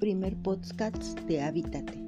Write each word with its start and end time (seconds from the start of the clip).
primer 0.00 0.34
podcast 0.34 1.20
de 1.28 1.42
Hábitate. 1.42 2.02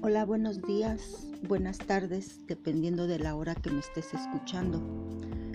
Hola, 0.00 0.24
buenos 0.24 0.62
días, 0.62 1.28
buenas 1.46 1.76
tardes, 1.76 2.46
dependiendo 2.46 3.06
de 3.06 3.18
la 3.18 3.36
hora 3.36 3.54
que 3.54 3.70
me 3.70 3.80
estés 3.80 4.14
escuchando. 4.14 4.82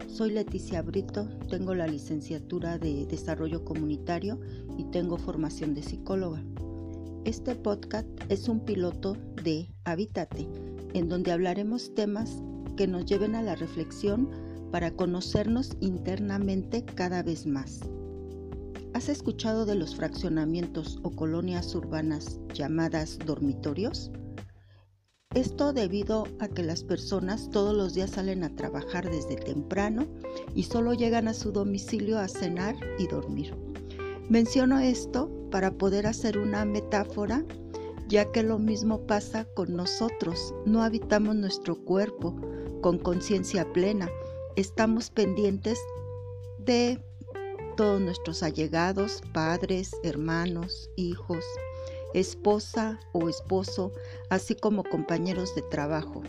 Soy 0.07 0.29
Leticia 0.29 0.83
Brito, 0.83 1.27
tengo 1.49 1.73
la 1.73 1.87
licenciatura 1.87 2.77
de 2.77 3.07
Desarrollo 3.07 3.65
Comunitario 3.65 4.39
y 4.77 4.83
tengo 4.91 5.17
formación 5.17 5.73
de 5.73 5.81
psicóloga. 5.81 6.43
Este 7.25 7.55
podcast 7.55 8.07
es 8.29 8.47
un 8.47 8.59
piloto 8.59 9.17
de 9.43 9.71
Hábitate, 9.85 10.47
en 10.93 11.09
donde 11.09 11.31
hablaremos 11.31 11.95
temas 11.95 12.43
que 12.77 12.85
nos 12.85 13.07
lleven 13.07 13.33
a 13.33 13.41
la 13.41 13.55
reflexión 13.55 14.29
para 14.71 14.91
conocernos 14.91 15.77
internamente 15.79 16.85
cada 16.85 17.23
vez 17.23 17.47
más. 17.47 17.79
¿Has 18.93 19.09
escuchado 19.09 19.65
de 19.65 19.73
los 19.73 19.95
fraccionamientos 19.95 20.99
o 21.01 21.09
colonias 21.09 21.73
urbanas 21.73 22.39
llamadas 22.53 23.17
dormitorios? 23.25 24.11
Esto 25.33 25.73
debido 25.73 26.27
a 26.39 26.47
que 26.47 26.61
las 26.61 26.83
personas 26.83 27.49
todos 27.49 27.75
los 27.75 27.95
días 27.95 28.11
salen 28.11 28.43
a 28.43 28.55
trabajar 28.55 29.09
desde 29.09 29.35
temprano 29.35 30.05
y 30.53 30.63
solo 30.63 30.93
llegan 30.93 31.27
a 31.27 31.33
su 31.33 31.51
domicilio 31.51 32.19
a 32.19 32.27
cenar 32.27 32.75
y 32.99 33.07
dormir. 33.07 33.55
Menciono 34.29 34.77
esto 34.77 35.27
para 35.49 35.71
poder 35.71 36.05
hacer 36.05 36.37
una 36.37 36.63
metáfora, 36.63 37.43
ya 38.07 38.31
que 38.31 38.43
lo 38.43 38.59
mismo 38.59 39.07
pasa 39.07 39.45
con 39.55 39.75
nosotros. 39.75 40.53
No 40.67 40.83
habitamos 40.83 41.35
nuestro 41.35 41.83
cuerpo 41.83 42.39
con 42.81 42.99
conciencia 42.99 43.73
plena. 43.73 44.07
Estamos 44.55 45.09
pendientes 45.09 45.79
de 46.59 47.03
todos 47.75 48.01
nuestros 48.01 48.43
allegados, 48.43 49.21
padres, 49.33 49.91
hermanos, 50.03 50.89
hijos, 50.95 51.43
esposa 52.13 52.99
o 53.11 53.29
esposo, 53.29 53.91
así 54.29 54.55
como 54.55 54.83
compañeros 54.83 55.55
de 55.55 55.61
trabajo. 55.63 56.21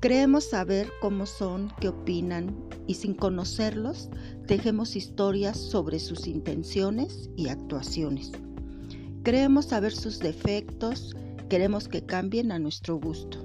Creemos 0.00 0.44
saber 0.44 0.90
cómo 1.00 1.24
son, 1.24 1.72
qué 1.80 1.88
opinan 1.88 2.54
y 2.86 2.94
sin 2.94 3.14
conocerlos 3.14 4.10
tejemos 4.46 4.96
historias 4.96 5.58
sobre 5.58 5.98
sus 5.98 6.26
intenciones 6.26 7.30
y 7.36 7.48
actuaciones. 7.48 8.32
Creemos 9.22 9.66
saber 9.66 9.94
sus 9.94 10.18
defectos, 10.18 11.16
queremos 11.48 11.88
que 11.88 12.04
cambien 12.04 12.52
a 12.52 12.58
nuestro 12.58 12.96
gusto. 12.96 13.38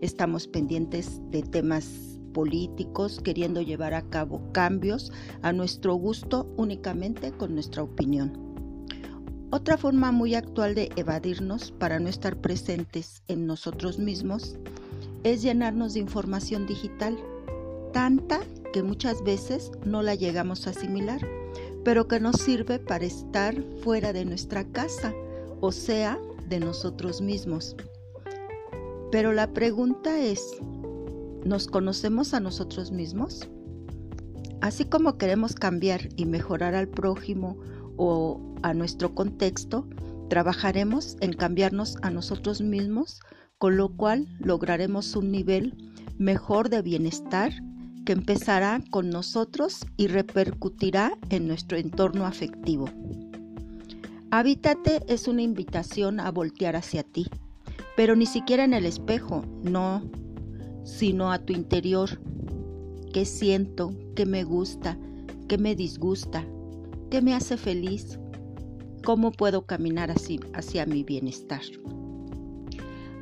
Estamos 0.00 0.46
pendientes 0.46 1.20
de 1.30 1.42
temas 1.42 2.13
políticos 2.34 3.20
queriendo 3.24 3.62
llevar 3.62 3.94
a 3.94 4.02
cabo 4.02 4.42
cambios 4.52 5.10
a 5.40 5.54
nuestro 5.54 5.94
gusto 5.94 6.52
únicamente 6.58 7.32
con 7.32 7.54
nuestra 7.54 7.82
opinión. 7.82 8.44
Otra 9.50 9.78
forma 9.78 10.12
muy 10.12 10.34
actual 10.34 10.74
de 10.74 10.90
evadirnos 10.96 11.70
para 11.70 11.98
no 12.00 12.10
estar 12.10 12.36
presentes 12.36 13.22
en 13.28 13.46
nosotros 13.46 13.98
mismos 13.98 14.56
es 15.22 15.40
llenarnos 15.40 15.94
de 15.94 16.00
información 16.00 16.66
digital, 16.66 17.16
tanta 17.92 18.40
que 18.72 18.82
muchas 18.82 19.22
veces 19.22 19.70
no 19.86 20.02
la 20.02 20.16
llegamos 20.16 20.66
a 20.66 20.70
asimilar, 20.70 21.20
pero 21.84 22.08
que 22.08 22.18
nos 22.18 22.36
sirve 22.36 22.80
para 22.80 23.04
estar 23.04 23.54
fuera 23.82 24.12
de 24.12 24.24
nuestra 24.24 24.64
casa, 24.64 25.14
o 25.60 25.70
sea, 25.70 26.18
de 26.48 26.58
nosotros 26.58 27.20
mismos. 27.20 27.76
Pero 29.12 29.32
la 29.32 29.46
pregunta 29.52 30.18
es, 30.18 30.58
¿Nos 31.44 31.66
conocemos 31.66 32.32
a 32.32 32.40
nosotros 32.40 32.90
mismos? 32.90 33.48
Así 34.62 34.86
como 34.86 35.18
queremos 35.18 35.54
cambiar 35.54 36.08
y 36.16 36.24
mejorar 36.24 36.74
al 36.74 36.88
prójimo 36.88 37.58
o 37.98 38.40
a 38.62 38.72
nuestro 38.72 39.14
contexto, 39.14 39.86
trabajaremos 40.30 41.18
en 41.20 41.34
cambiarnos 41.34 41.98
a 42.00 42.08
nosotros 42.10 42.62
mismos, 42.62 43.20
con 43.58 43.76
lo 43.76 43.94
cual 43.94 44.26
lograremos 44.38 45.16
un 45.16 45.30
nivel 45.30 45.76
mejor 46.16 46.70
de 46.70 46.80
bienestar 46.80 47.52
que 48.06 48.12
empezará 48.12 48.82
con 48.90 49.10
nosotros 49.10 49.84
y 49.98 50.06
repercutirá 50.06 51.18
en 51.28 51.46
nuestro 51.46 51.76
entorno 51.76 52.24
afectivo. 52.24 52.88
Habítate 54.30 55.02
es 55.08 55.28
una 55.28 55.42
invitación 55.42 56.20
a 56.20 56.30
voltear 56.30 56.74
hacia 56.74 57.02
ti, 57.02 57.26
pero 57.96 58.16
ni 58.16 58.24
siquiera 58.24 58.64
en 58.64 58.72
el 58.72 58.86
espejo, 58.86 59.44
no 59.62 60.02
sino 60.84 61.32
a 61.32 61.38
tu 61.38 61.52
interior. 61.52 62.10
¿Qué 63.12 63.24
siento? 63.24 63.92
¿Qué 64.14 64.26
me 64.26 64.44
gusta? 64.44 64.98
¿Qué 65.48 65.58
me 65.58 65.74
disgusta? 65.74 66.44
¿Qué 67.10 67.22
me 67.22 67.34
hace 67.34 67.56
feliz? 67.56 68.18
¿Cómo 69.04 69.32
puedo 69.32 69.66
caminar 69.66 70.10
así 70.10 70.40
hacia 70.54 70.86
mi 70.86 71.02
bienestar? 71.02 71.62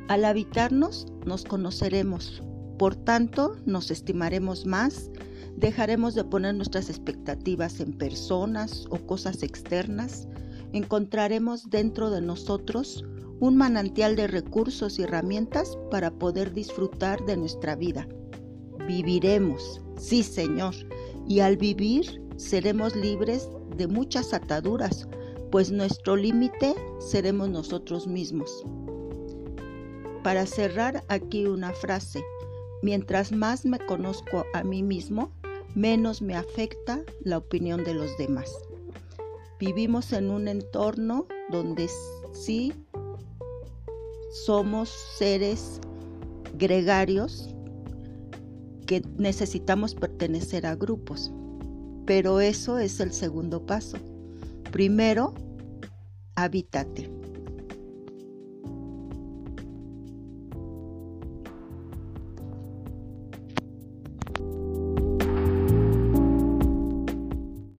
Al 0.07 0.25
habitarnos 0.25 1.07
nos 1.25 1.43
conoceremos, 1.45 2.41
por 2.77 2.95
tanto 2.95 3.55
nos 3.65 3.91
estimaremos 3.91 4.65
más, 4.65 5.09
dejaremos 5.55 6.15
de 6.15 6.23
poner 6.23 6.55
nuestras 6.55 6.89
expectativas 6.89 7.79
en 7.79 7.93
personas 7.93 8.85
o 8.89 8.97
cosas 8.97 9.43
externas, 9.43 10.27
encontraremos 10.73 11.69
dentro 11.69 12.09
de 12.09 12.21
nosotros 12.21 13.05
un 13.39 13.57
manantial 13.57 14.15
de 14.15 14.27
recursos 14.27 14.99
y 14.99 15.03
herramientas 15.03 15.77
para 15.91 16.11
poder 16.11 16.53
disfrutar 16.53 17.25
de 17.25 17.37
nuestra 17.37 17.75
vida. 17.75 18.07
Viviremos, 18.87 19.81
sí 19.97 20.23
Señor, 20.23 20.75
y 21.27 21.39
al 21.39 21.57
vivir 21.57 22.21
seremos 22.37 22.95
libres 22.95 23.49
de 23.77 23.87
muchas 23.87 24.33
ataduras, 24.33 25.07
pues 25.51 25.71
nuestro 25.71 26.15
límite 26.15 26.75
seremos 26.99 27.49
nosotros 27.49 28.07
mismos. 28.07 28.65
Para 30.23 30.45
cerrar 30.45 31.03
aquí 31.09 31.45
una 31.45 31.73
frase, 31.73 32.23
mientras 32.81 33.31
más 33.31 33.65
me 33.65 33.79
conozco 33.79 34.45
a 34.53 34.63
mí 34.63 34.81
mismo, 34.83 35.31
menos 35.75 36.21
me 36.21 36.35
afecta 36.35 37.01
la 37.23 37.37
opinión 37.37 37.83
de 37.83 37.93
los 37.93 38.17
demás. 38.17 38.51
Vivimos 39.59 40.11
en 40.13 40.29
un 40.29 40.47
entorno 40.47 41.27
donde 41.49 41.89
sí 42.31 42.73
somos 44.33 44.89
seres 45.17 45.79
gregarios 46.57 47.49
que 48.87 49.01
necesitamos 49.17 49.95
pertenecer 49.95 50.65
a 50.65 50.75
grupos. 50.75 51.31
Pero 52.05 52.41
eso 52.41 52.79
es 52.79 52.99
el 52.99 53.13
segundo 53.13 53.65
paso. 53.65 53.97
Primero, 54.71 55.33
habítate. 56.35 57.09